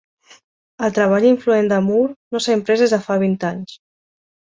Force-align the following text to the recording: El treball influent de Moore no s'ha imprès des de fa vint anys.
El 0.87 0.95
treball 0.95 1.27
influent 1.33 1.71
de 1.73 1.81
Moore 1.91 2.17
no 2.37 2.45
s'ha 2.47 2.59
imprès 2.61 2.85
des 2.87 2.99
de 2.99 3.03
fa 3.09 3.23
vint 3.29 3.41
anys. 3.55 3.81